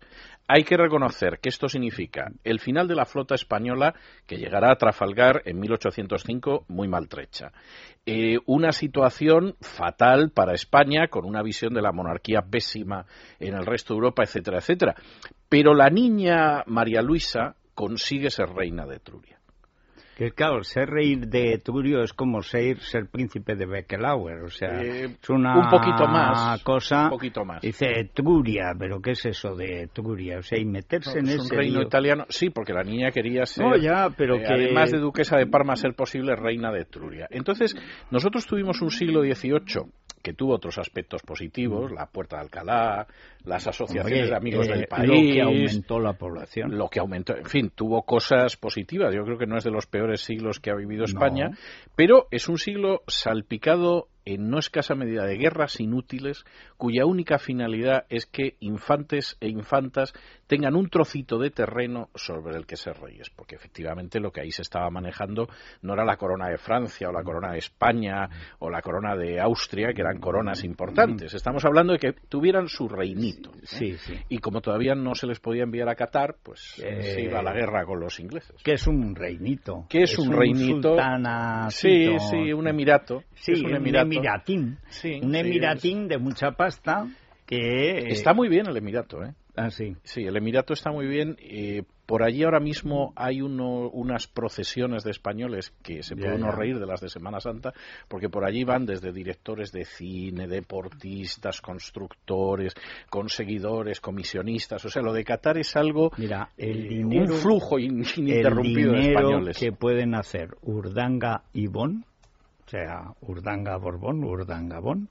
hay 0.52 0.64
que 0.64 0.78
reconocer 0.78 1.38
que 1.40 1.50
esto 1.50 1.70
significa 1.70 2.32
el 2.44 2.60
final 2.60 2.88
de 2.88 2.96
la 2.96 3.06
flota 3.06 3.36
española 3.36 3.94
que 4.26 4.38
llegará 4.38 4.72
a 4.72 4.78
Trafalgar 4.78 5.44
en 5.46 5.60
1805 5.60 6.66
muy 6.68 6.88
maltrecha. 6.88 7.52
Eh, 8.04 8.40
una 8.48 8.72
situación 8.72 9.56
fatal 9.62 10.32
para 10.32 10.56
España 10.56 11.08
con 11.08 11.26
una 11.26 11.44
visión 11.44 11.76
de 11.76 11.84
la 11.84 11.92
monarquía 11.92 12.42
pésima 12.42 13.06
en 13.40 13.54
el 13.54 13.64
resto 13.64 13.94
de 13.94 14.00
Europa, 14.00 14.24
etcétera, 14.24 14.58
etcétera. 14.58 14.96
Pero 15.48 15.76
la 15.76 15.92
niña 15.92 16.64
María 16.66 17.04
Luisa 17.04 17.56
consigue 17.76 18.32
ser 18.32 18.50
reina 18.50 18.88
de 18.88 18.96
Etruria. 18.96 19.39
Que 20.20 20.32
claro, 20.32 20.66
ser 20.66 20.90
rey 20.90 21.16
de 21.16 21.54
Etrurio 21.54 22.04
es 22.04 22.12
como 22.12 22.42
ser, 22.42 22.82
ser 22.82 23.08
príncipe 23.08 23.56
de 23.56 23.66
Beckelauer, 23.66 24.42
o 24.44 24.50
sea, 24.50 24.82
eh, 24.82 25.06
es 25.06 25.30
una 25.30 25.58
un 25.58 25.70
poquito 25.70 26.06
más, 26.10 26.62
cosa. 26.62 27.06
Un 27.06 27.12
poquito 27.12 27.46
más. 27.46 27.62
Dice 27.62 27.86
Etruria, 28.02 28.74
pero 28.78 29.02
¿qué 29.02 29.12
es 29.12 29.26
eso 29.26 29.56
de 29.56 29.84
Etruria? 29.84 30.40
O 30.40 30.42
sea, 30.42 30.60
y 30.60 30.66
meterse 30.66 31.20
en 31.20 31.30
es 31.30 31.36
ese 31.36 31.44
un 31.44 31.50
reino 31.50 31.82
italiano, 31.82 32.26
sí, 32.28 32.50
porque 32.50 32.74
la 32.74 32.84
niña 32.84 33.12
quería 33.12 33.46
ser, 33.46 33.66
no, 33.66 33.78
ya, 33.78 34.10
pero 34.10 34.36
eh, 34.36 34.44
que... 34.46 34.54
además 34.56 34.92
de 34.92 34.98
duquesa 34.98 35.38
de 35.38 35.48
Parma, 35.48 35.78
ser 35.78 35.94
posible 35.94 36.36
reina 36.36 36.70
de 36.70 36.82
Etruria. 36.82 37.26
Entonces, 37.30 37.74
nosotros 38.12 38.46
tuvimos 38.46 38.82
un 38.82 38.92
siglo 38.92 39.22
XVIII 39.22 39.86
que 40.22 40.34
tuvo 40.34 40.56
otros 40.56 40.78
aspectos 40.78 41.22
positivos, 41.24 41.92
la 41.92 42.06
Puerta 42.08 42.38
de 42.38 42.44
Alcalá, 42.44 43.08
las 43.44 43.68
asociaciones 43.68 44.30
de 44.30 44.36
amigos 44.36 44.68
del 44.68 44.88
país. 44.88 45.10
Eh, 45.10 45.16
lo 45.16 45.34
que 45.34 45.42
aumentó 45.42 46.00
la 46.00 46.14
población. 46.14 46.78
Lo 46.78 46.90
que 46.90 47.00
aumentó, 47.00 47.36
en 47.36 47.46
fin, 47.46 47.72
tuvo 47.74 48.04
cosas 48.04 48.58
positivas. 48.58 49.14
Yo 49.14 49.24
creo 49.24 49.38
que 49.38 49.46
no 49.46 49.58
es 49.58 49.64
de 49.64 49.72
los 49.72 49.86
peores 49.86 50.22
siglos 50.22 50.60
que 50.60 50.72
ha 50.72 50.76
vivido 50.76 51.06
España, 51.06 51.52
pero 51.96 52.28
es 52.32 52.50
un 52.50 52.58
siglo 52.58 53.04
salpicado 53.08 54.08
en 54.26 54.50
no 54.50 54.60
escasa 54.60 54.96
medida 54.96 55.26
de 55.26 55.38
guerras 55.38 55.80
inútiles 55.80 56.46
cuya 56.78 57.06
única 57.06 57.40
finalidad 57.40 58.06
es 58.10 58.26
que 58.26 58.58
infantes 58.60 59.38
e 59.40 59.48
infantas 59.48 60.14
tengan 60.50 60.76
un 60.76 60.90
trocito 60.90 61.38
de 61.38 61.52
terreno 61.52 62.10
sobre 62.16 62.58
el 62.58 62.66
que 62.66 62.76
ser 62.76 63.00
reyes, 63.00 63.30
porque 63.30 63.56
efectivamente 63.56 64.20
lo 64.20 64.32
que 64.32 64.42
ahí 64.42 64.52
se 64.52 64.64
estaba 64.64 64.90
manejando 64.90 65.48
no 65.84 65.94
era 65.94 66.04
la 66.04 66.18
corona 66.18 66.50
de 66.50 66.58
Francia 66.58 67.10
o 67.10 67.12
la 67.12 67.22
corona 67.22 67.52
de 67.52 67.60
España 67.60 68.28
o 68.58 68.68
la 68.72 68.82
corona 68.82 69.16
de 69.16 69.40
Austria, 69.40 69.94
que 69.94 70.02
eran 70.02 70.20
coronas 70.20 70.64
importantes. 70.64 71.36
Estamos 71.36 71.64
hablando 71.66 71.94
de 71.94 72.00
que 72.00 72.14
tuvieran 72.14 72.68
su 72.68 72.90
reinito. 72.90 73.52
Sí, 73.62 73.96
sí. 74.00 74.16
Y 74.28 74.40
como 74.40 74.60
todavía 74.60 74.96
no 74.96 75.14
se 75.14 75.28
les 75.28 75.40
podía 75.40 75.62
enviar 75.62 75.88
a 75.88 75.94
Qatar, 75.94 76.38
pues 76.42 76.62
se 76.78 77.22
iba 77.22 77.42
a 77.42 77.44
la 77.44 77.54
guerra 77.54 77.86
con 77.86 78.00
los 78.00 78.20
ingleses. 78.20 78.56
Que 78.64 78.74
es 78.74 78.88
un 78.88 79.16
reinito. 79.16 79.86
Que 79.88 80.02
es, 80.02 80.18
un, 80.18 80.32
reinito. 80.34 80.98
Sí, 81.70 82.18
sí, 82.18 82.52
un 82.54 82.68
emirato. 82.68 83.24
Sí, 83.36 83.54
un 83.64 83.76
emiratín. 83.76 84.80
un 85.22 85.36
emiratín 85.36 86.08
de 86.08 86.18
mucha 86.18 86.54
pasta 86.54 87.06
que... 87.46 88.08
Está 88.08 88.34
muy 88.34 88.50
bien 88.50 88.66
el 88.66 88.76
emirato, 88.76 89.24
¿eh? 89.24 89.36
Ah, 89.60 89.72
sí. 89.72 89.98
Sí, 90.04 90.24
el 90.24 90.38
Emirato 90.38 90.72
está 90.72 90.90
muy 90.90 91.06
bien. 91.06 91.36
Eh, 91.42 91.84
por 92.06 92.24
allí 92.24 92.44
ahora 92.44 92.62
mismo 92.62 93.12
hay 93.18 93.42
uno, 93.42 93.90
unas 93.90 94.26
procesiones 94.26 95.04
de 95.04 95.12
españoles 95.12 95.74
que 95.84 96.02
se 96.02 96.16
pueden 96.16 96.50
reír 96.50 96.80
de 96.80 96.86
las 96.86 97.02
de 97.02 97.10
Semana 97.10 97.42
Santa, 97.42 97.74
porque 98.08 98.30
por 98.30 98.46
allí 98.46 98.64
van 98.64 98.86
desde 98.86 99.12
directores 99.12 99.74
de 99.74 99.84
cine, 99.84 100.48
deportistas, 100.48 101.60
constructores, 101.60 102.74
conseguidores, 103.10 104.00
comisionistas. 104.00 104.86
O 104.86 104.90
sea, 104.90 105.02
lo 105.02 105.12
de 105.12 105.26
Qatar 105.26 105.58
es 105.58 105.76
algo, 105.76 106.12
Mira, 106.18 106.52
el 106.56 106.94
eh, 106.94 107.04
un 107.04 107.28
flujo 107.28 107.78
ininterrumpido 107.78 108.94
el 108.94 109.02
de 109.02 109.08
españoles. 109.10 109.58
que 109.60 109.74
pueden 109.74 110.16
hacer 110.16 110.56
Urdanga 110.62 111.44
y 111.52 111.68
Bon, 111.68 112.06
o 112.66 112.70
sea, 112.70 113.14
Urdanga 113.20 113.76
Borbón, 113.76 114.24
Urdanga 114.24 114.80
Bon, 114.80 115.10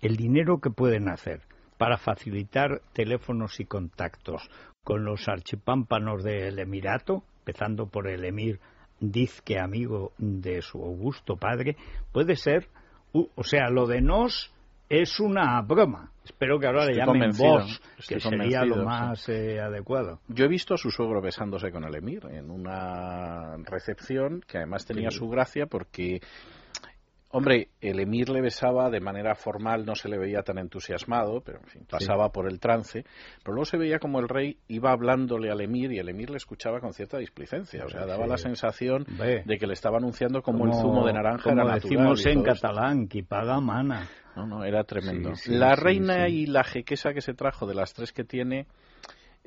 el 0.00 0.16
dinero 0.16 0.58
que 0.60 0.70
pueden 0.70 1.08
hacer 1.08 1.42
para 1.84 1.98
facilitar 1.98 2.80
teléfonos 2.94 3.60
y 3.60 3.66
contactos 3.66 4.48
con 4.82 5.04
los 5.04 5.28
archipámpanos 5.28 6.24
del 6.24 6.58
Emirato, 6.58 7.24
empezando 7.40 7.88
por 7.88 8.08
el 8.08 8.24
emir 8.24 8.58
Dizque, 9.00 9.58
amigo 9.58 10.12
de 10.16 10.62
su 10.62 10.78
augusto 10.78 11.36
padre, 11.36 11.76
puede 12.10 12.36
ser, 12.36 12.68
o 13.12 13.44
sea, 13.44 13.68
lo 13.68 13.86
de 13.86 14.00
nos 14.00 14.50
es 14.88 15.20
una 15.20 15.60
broma. 15.60 16.10
Espero 16.24 16.58
que 16.58 16.68
ahora 16.68 16.86
le 16.86 16.96
llamen 16.96 17.32
vos, 17.36 17.82
que 18.08 18.18
sería 18.18 18.64
lo 18.64 18.82
más 18.82 19.28
eh, 19.28 19.60
adecuado. 19.60 20.20
Yo 20.28 20.46
he 20.46 20.48
visto 20.48 20.72
a 20.72 20.78
su 20.78 20.90
suegro 20.90 21.20
besándose 21.20 21.70
con 21.70 21.84
el 21.84 21.94
emir 21.94 22.24
en 22.30 22.50
una 22.50 23.58
recepción 23.58 24.40
que 24.48 24.56
además 24.56 24.86
tenía 24.86 25.10
su 25.10 25.28
gracia 25.28 25.66
porque 25.66 26.22
Hombre, 27.36 27.70
el 27.80 27.98
emir 27.98 28.28
le 28.28 28.40
besaba 28.40 28.90
de 28.90 29.00
manera 29.00 29.34
formal, 29.34 29.84
no 29.84 29.96
se 29.96 30.08
le 30.08 30.18
veía 30.18 30.42
tan 30.42 30.56
entusiasmado, 30.58 31.40
pero 31.40 31.58
en 31.58 31.66
fin, 31.66 31.86
pasaba 31.90 32.30
por 32.30 32.48
el 32.48 32.60
trance, 32.60 33.04
pero 33.42 33.54
luego 33.54 33.64
se 33.64 33.76
veía 33.76 33.98
como 33.98 34.20
el 34.20 34.28
rey 34.28 34.58
iba 34.68 34.92
hablándole 34.92 35.50
al 35.50 35.60
emir 35.60 35.90
y 35.90 35.98
el 35.98 36.08
emir 36.08 36.30
le 36.30 36.36
escuchaba 36.36 36.78
con 36.78 36.92
cierta 36.92 37.18
displicencia, 37.18 37.84
o 37.86 37.88
sea, 37.88 38.06
daba 38.06 38.28
la 38.28 38.38
sensación 38.38 39.04
de 39.18 39.58
que 39.58 39.66
le 39.66 39.72
estaba 39.72 39.98
anunciando 39.98 40.42
como, 40.42 40.64
el 40.64 40.74
zumo 40.74 41.04
de 41.04 41.12
naranja 41.12 41.50
como 41.50 41.62
era 41.62 41.74
decimos 41.74 42.24
en 42.24 42.44
catalán, 42.44 43.08
que 43.08 43.24
paga 43.24 43.60
mana. 43.60 44.08
No, 44.36 44.46
no, 44.46 44.64
era 44.64 44.84
tremendo. 44.84 45.32
la 45.46 45.74
reina 45.74 46.28
y 46.28 46.46
la 46.46 46.62
jequesa 46.62 47.12
que 47.12 47.20
se 47.20 47.34
trajo 47.34 47.66
de 47.66 47.74
las 47.74 47.94
tres 47.94 48.12
que 48.12 48.22
tiene, 48.22 48.66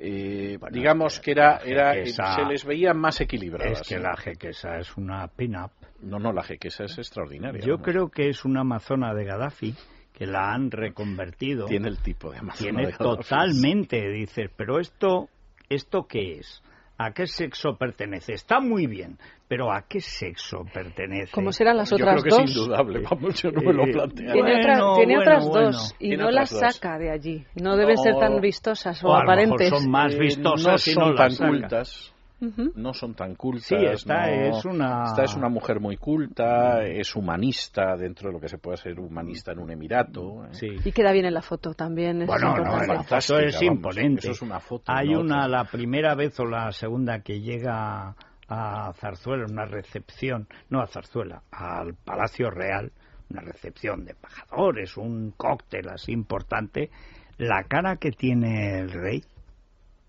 eh, 0.00 0.58
digamos 0.70 1.18
que 1.18 1.32
era, 1.32 1.58
era 1.64 1.92
se 2.06 2.44
les 2.48 2.64
veía 2.64 2.94
más 2.94 3.20
equilibradas. 3.20 3.80
Es 3.80 3.88
que 3.88 3.98
la 3.98 4.16
jequesa 4.16 4.78
es 4.78 4.96
una 4.96 5.26
pin-up. 5.26 5.72
No, 6.00 6.20
no, 6.20 6.32
la 6.32 6.44
jequesa 6.44 6.84
es 6.84 6.96
extraordinaria. 6.98 7.60
Yo 7.64 7.78
creo 7.78 8.08
que 8.08 8.28
es 8.28 8.44
una 8.44 8.60
amazona 8.60 9.12
de 9.12 9.24
Gaddafi 9.24 9.74
que 10.12 10.26
la 10.26 10.52
han 10.52 10.70
reconvertido. 10.70 11.66
Tiene 11.66 11.88
el 11.88 11.98
tipo 11.98 12.30
de 12.30 12.38
amazona. 12.38 12.78
Tiene 12.78 12.92
totalmente, 12.92 14.08
dices, 14.10 14.50
pero 14.56 14.78
esto, 14.78 15.28
¿esto 15.68 16.06
qué 16.06 16.38
es? 16.38 16.62
¿A 17.00 17.12
qué 17.12 17.28
sexo 17.28 17.76
pertenece? 17.76 18.32
Está 18.32 18.58
muy 18.58 18.88
bien, 18.88 19.18
pero 19.46 19.72
¿a 19.72 19.82
qué 19.88 20.00
sexo 20.00 20.64
pertenece? 20.74 21.30
¿Cómo 21.32 21.52
serán 21.52 21.76
las 21.76 21.92
otras 21.92 22.16
yo 22.16 22.22
creo 22.22 22.36
que 22.38 22.42
Es 22.44 22.56
indudable, 22.56 23.00
vamos, 23.00 23.40
yo 23.40 23.52
no 23.52 23.62
me 23.62 23.72
lo 23.72 23.84
eh, 23.84 23.92
planteo. 23.92 24.32
Tiene, 24.32 25.18
otras 25.18 25.46
dos 25.46 25.94
y 26.00 26.16
no 26.16 26.30
las 26.32 26.50
saca 26.50 26.98
de 26.98 27.12
allí. 27.12 27.46
No 27.54 27.76
deben 27.76 27.96
ser 27.98 28.16
tan 28.18 28.40
vistosas 28.40 29.02
o, 29.04 29.14
aparentes. 29.14 29.70
son 29.70 29.88
más 29.88 30.12
eh, 30.12 30.18
vistosas 30.18 30.88
y 30.88 30.94
no 30.96 31.14
tan 31.14 31.36
cultas 31.36 32.12
no 32.40 32.94
son 32.94 33.14
tan 33.14 33.34
cultas. 33.34 33.66
Sí, 33.66 33.74
esta 33.76 34.30
es 34.30 34.64
una... 34.64 35.04
Esta 35.06 35.24
es 35.24 35.34
una 35.34 35.48
mujer 35.48 35.80
muy 35.80 35.96
culta, 35.96 36.84
es 36.84 37.14
humanista 37.16 37.96
dentro 37.96 38.28
de 38.28 38.34
lo 38.34 38.40
que 38.40 38.48
se 38.48 38.58
puede 38.58 38.76
ser 38.76 38.98
humanista 39.00 39.52
en 39.52 39.58
un 39.58 39.70
emirato. 39.70 40.44
¿eh? 40.46 40.78
Y 40.84 40.92
queda 40.92 41.12
bien 41.12 41.26
en 41.26 41.34
la 41.34 41.42
foto 41.42 41.74
también. 41.74 42.26
bueno, 42.26 42.56
no, 42.56 42.82
la 42.84 43.02
foto 43.02 43.38
es 43.38 43.60
imponente. 43.62 44.30
es 44.30 44.42
una 44.42 44.60
foto, 44.60 44.84
Hay 44.86 45.14
una, 45.14 45.48
la 45.48 45.64
primera 45.64 46.14
vez 46.14 46.38
o 46.40 46.44
la 46.44 46.70
segunda 46.72 47.20
que 47.20 47.40
llega 47.40 48.14
a 48.48 48.92
Zarzuela, 48.94 49.44
una 49.44 49.66
recepción, 49.66 50.48
no 50.70 50.80
a 50.80 50.86
Zarzuela, 50.86 51.42
al 51.50 51.94
Palacio 51.94 52.50
Real, 52.50 52.92
una 53.30 53.42
recepción 53.42 54.04
de 54.04 54.12
embajadores, 54.12 54.96
un 54.96 55.32
cóctel 55.32 55.88
así 55.88 56.12
importante, 56.12 56.90
la 57.36 57.64
cara 57.64 57.96
que 57.96 58.10
tiene 58.10 58.78
el 58.78 58.90
rey 58.90 59.22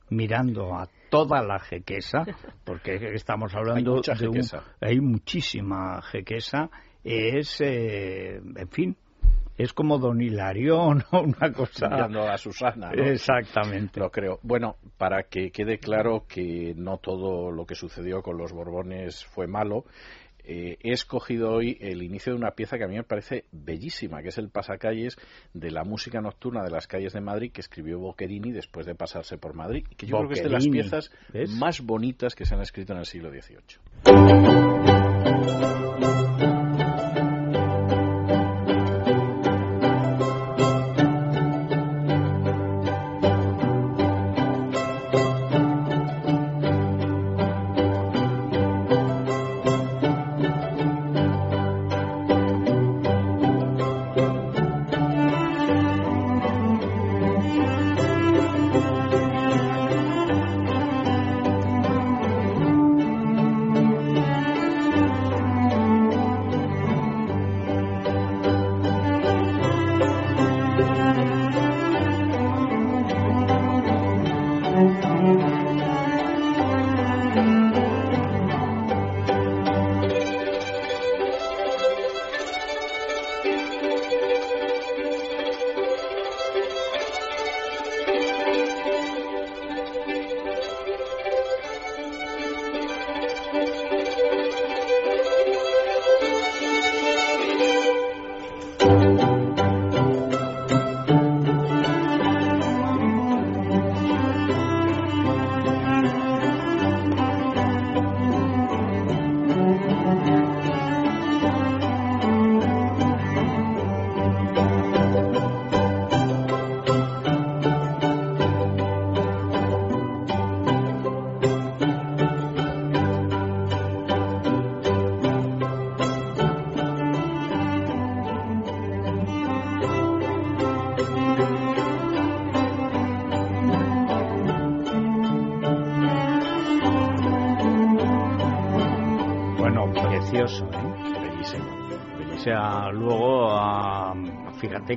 mirando 0.09 0.75
a 0.75 0.87
toda 1.09 1.41
la 1.41 1.59
jequesa, 1.59 2.25
porque 2.63 3.13
estamos 3.13 3.53
hablando 3.55 4.01
de 4.19 4.27
un, 4.27 4.41
hay 4.81 4.99
muchísima 4.99 6.01
jequesa, 6.01 6.69
es, 7.03 7.61
eh, 7.61 8.35
en 8.37 8.69
fin, 8.69 8.97
es 9.59 9.73
como 9.73 9.97
Don 9.97 10.21
Hilario, 10.21 10.93
¿no? 11.11 11.21
Una 11.21 11.51
cosa... 11.51 11.87
a 11.87 12.37
Susana, 12.37 12.91
¿no? 12.91 13.03
Exactamente. 13.03 13.99
Lo 13.99 14.09
creo. 14.09 14.39
Bueno, 14.41 14.77
para 14.97 15.23
que 15.23 15.51
quede 15.51 15.79
claro 15.79 16.25
que 16.27 16.73
no 16.75 16.97
todo 16.97 17.51
lo 17.51 17.65
que 17.65 17.75
sucedió 17.75 18.21
con 18.21 18.37
los 18.37 18.53
Borbones 18.53 19.25
fue 19.25 19.47
malo, 19.47 19.83
eh, 20.43 20.77
he 20.81 20.91
escogido 20.91 21.51
hoy 21.51 21.77
el 21.81 22.01
inicio 22.03 22.33
de 22.33 22.39
una 22.39 22.51
pieza 22.51 22.77
que 22.77 22.83
a 22.83 22.87
mí 22.87 22.95
me 22.95 23.03
parece 23.03 23.45
bellísima, 23.51 24.21
que 24.21 24.29
es 24.29 24.37
el 24.37 24.49
pasacalles 24.49 25.17
de 25.53 25.71
la 25.71 25.83
música 25.83 26.21
nocturna 26.21 26.63
de 26.63 26.71
las 26.71 26.87
calles 26.87 27.13
de 27.13 27.21
Madrid 27.21 27.51
que 27.51 27.61
escribió 27.61 27.99
Boccherini 27.99 28.51
después 28.51 28.85
de 28.85 28.95
pasarse 28.95 29.37
por 29.37 29.53
Madrid, 29.53 29.85
que 29.97 30.05
yo 30.07 30.17
creo 30.17 30.29
que 30.29 30.35
es 30.35 30.43
de 30.43 30.49
las 30.49 30.67
piezas 30.67 31.11
más 31.57 31.81
bonitas 31.81 32.35
que 32.35 32.45
se 32.45 32.55
han 32.55 32.61
escrito 32.61 32.93
en 32.93 32.99
el 32.99 33.05
siglo 33.05 33.29
XVIII. 33.29 33.79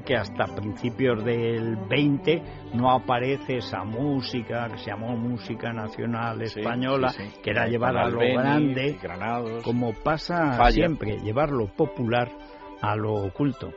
Que 0.04 0.16
hasta 0.16 0.46
principios 0.46 1.24
del 1.24 1.76
20 1.76 2.42
no 2.74 2.90
aparece 2.90 3.58
esa 3.58 3.84
música 3.84 4.68
que 4.70 4.78
se 4.78 4.90
llamó 4.90 5.16
música 5.16 5.72
nacional 5.72 6.42
española, 6.42 7.14
que 7.42 7.50
era 7.50 7.66
llevar 7.68 7.96
a 7.96 8.08
lo 8.08 8.18
grande, 8.18 8.98
como 9.62 9.92
pasa 9.92 10.70
siempre, 10.70 11.18
llevar 11.20 11.50
lo 11.50 11.68
popular 11.68 12.30
a 12.80 12.96
lo 12.96 13.14
oculto. 13.14 13.72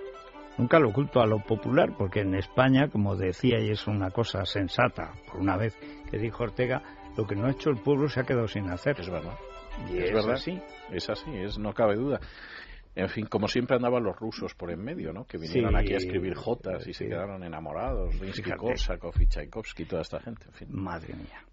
Nunca 0.58 0.80
lo 0.80 0.90
oculto 0.90 1.22
a 1.22 1.28
lo 1.28 1.40
popular, 1.40 1.94
porque 1.98 2.22
en 2.22 2.34
España, 2.34 2.88
como 2.88 3.16
decía, 3.16 3.60
y 3.60 3.72
es 3.72 3.88
una 3.88 4.10
cosa 4.12 4.46
sensata, 4.46 5.12
por 5.28 5.42
una 5.42 5.58
vez 5.58 5.78
que 6.10 6.18
dijo 6.18 6.44
Ortega, 6.44 6.82
lo 7.18 7.28
que 7.28 7.36
no 7.36 7.48
ha 7.48 7.52
hecho 7.52 7.70
el 7.70 7.78
pueblo 7.78 8.08
se 8.08 8.22
ha 8.22 8.24
quedado 8.24 8.48
sin 8.48 8.70
hacer. 8.70 9.00
Es 9.00 9.10
verdad. 9.10 9.38
Y 9.92 9.98
es, 9.98 10.14
verdad. 10.14 10.34
así. 10.34 10.62
Es 10.92 11.10
así, 11.10 11.30
es, 11.36 11.58
no 11.58 11.74
cabe 11.74 11.96
duda. 11.96 12.20
En 12.96 13.10
fin, 13.10 13.26
como 13.26 13.48
siempre 13.48 13.76
andaban 13.76 14.04
los 14.04 14.16
rusos 14.16 14.56
por 14.56 14.72
en 14.72 14.82
medio, 14.82 15.12
¿no? 15.12 15.26
Que 15.26 15.38
vinieron 15.38 15.76
aquí 15.76 15.94
a 15.94 15.98
escribir 15.98 16.34
jotas 16.34 16.88
y 16.88 16.94
se 16.94 17.08
quedaron 17.08 17.44
enamorados. 17.44 18.16
Rinsky-Korsakov 18.20 19.22
y 19.22 19.28
Tchaikovsky, 19.28 19.86
toda 19.86 20.02
esta 20.02 20.20
gente, 20.22 20.46
en 20.46 20.54
fin. 20.54 20.68
Madre 20.72 21.14
mía. 21.14 21.44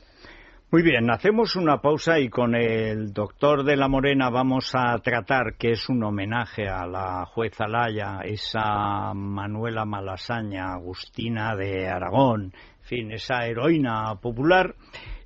Muy 0.72 0.84
bien, 0.84 1.12
hacemos 1.12 1.58
una 1.58 1.82
pausa 1.82 2.18
y 2.18 2.30
con 2.30 2.56
el 2.56 3.12
doctor 3.12 3.66
de 3.66 3.76
la 3.76 3.90
Morena 3.90 4.30
vamos 4.30 4.72
a 4.74 4.98
tratar, 5.00 5.58
que 5.58 5.72
es 5.72 5.90
un 5.90 6.02
homenaje 6.02 6.70
a 6.70 6.88
la 6.88 7.26
jueza 7.26 7.68
Laya, 7.68 8.22
esa 8.24 9.14
Manuela 9.14 9.84
Malasaña, 9.84 10.72
Agustina 10.72 11.58
de 11.58 11.90
Aragón, 11.90 12.54
en 12.54 12.84
fin, 12.84 13.12
esa 13.12 13.46
heroína 13.46 14.16
popular. 14.22 14.76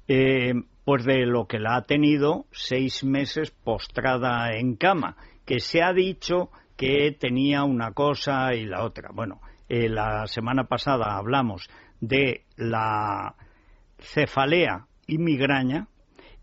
Eh, 0.07 0.53
pues 0.85 1.03
de 1.03 1.25
lo 1.25 1.47
que 1.47 1.59
la 1.59 1.77
ha 1.77 1.85
tenido 1.85 2.45
seis 2.51 3.03
meses 3.03 3.49
postrada 3.49 4.53
en 4.53 4.75
cama, 4.75 5.17
que 5.43 5.59
se 5.59 5.81
ha 5.81 5.91
dicho 5.91 6.51
que 6.77 7.11
tenía 7.19 7.63
una 7.63 7.91
cosa 7.91 8.53
y 8.53 8.65
la 8.65 8.83
otra. 8.83 9.09
Bueno, 9.11 9.41
eh, 9.67 9.89
la 9.89 10.27
semana 10.27 10.65
pasada 10.65 11.17
hablamos 11.17 11.67
de 11.99 12.43
la 12.55 13.35
cefalea 13.97 14.85
y 15.07 15.17
migraña 15.17 15.87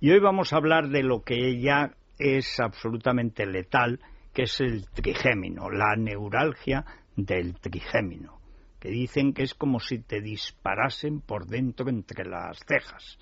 y 0.01 0.11
hoy 0.11 0.19
vamos 0.19 0.53
a 0.53 0.57
hablar 0.57 0.89
de 0.89 1.05
lo 1.05 1.23
que 1.23 1.61
ya 1.61 1.93
es 2.19 2.59
absolutamente 2.59 3.47
letal, 3.47 4.01
que 4.35 4.43
es 4.43 4.61
el 4.61 4.89
trigémino, 4.91 5.71
la 5.71 5.95
neuralgia 5.97 6.85
del 7.15 7.61
trigémino, 7.61 8.41
que 8.81 8.89
dicen 8.89 9.35
que 9.35 9.45
es 9.45 9.55
como 9.55 9.79
si 9.79 10.01
te 10.01 10.21
disparasen 10.21 11.21
por 11.21 11.47
dentro 11.47 11.89
entre 11.89 12.25
las 12.25 12.59
cejas 12.67 13.19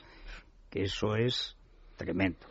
que 0.71 0.85
eso 0.85 1.17
es 1.17 1.57
tremendo. 1.97 2.47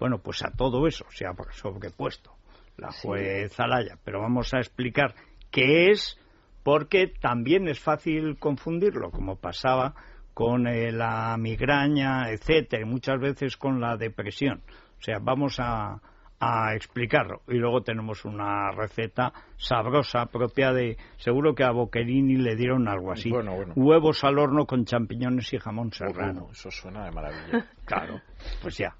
Bueno, 0.00 0.18
pues 0.18 0.42
a 0.44 0.50
todo 0.50 0.86
eso 0.86 1.04
se 1.10 1.26
ha 1.26 1.34
sobrepuesto 1.52 2.34
la 2.76 2.92
juez 2.92 3.58
Alaya, 3.58 3.98
pero 4.04 4.20
vamos 4.20 4.54
a 4.54 4.58
explicar 4.58 5.14
qué 5.50 5.90
es, 5.90 6.18
porque 6.62 7.08
también 7.08 7.68
es 7.68 7.80
fácil 7.80 8.38
confundirlo, 8.38 9.10
como 9.10 9.36
pasaba 9.36 9.94
con 10.32 10.68
eh, 10.68 10.92
la 10.92 11.36
migraña, 11.36 12.30
etcétera, 12.30 12.82
y 12.82 12.88
muchas 12.88 13.18
veces 13.20 13.56
con 13.56 13.80
la 13.80 13.96
depresión. 13.96 14.62
O 14.98 15.02
sea, 15.02 15.18
vamos 15.20 15.56
a, 15.58 16.00
a 16.40 16.74
explicarlo. 16.74 17.42
Y 17.48 17.54
luego 17.54 17.82
tenemos 17.82 18.24
una 18.24 18.70
receta 18.70 19.32
sabrosa 19.56 20.26
propia 20.26 20.72
de, 20.72 20.96
seguro 21.16 21.54
que 21.54 21.64
a 21.64 21.70
Boccherini 21.70 22.36
le 22.36 22.56
dieron 22.56 22.88
algo 22.88 23.12
así. 23.12 23.30
Huevos 23.74 24.24
al 24.24 24.38
horno 24.38 24.66
con 24.66 24.84
champiñones 24.84 25.52
y 25.52 25.58
jamón 25.58 25.92
serrano. 25.92 26.48
eso 26.52 26.70
suena 26.70 27.04
de 27.04 27.10
maravilla. 27.12 27.66
claro, 27.84 28.20
pues 28.62 28.78
ya, 28.78 28.94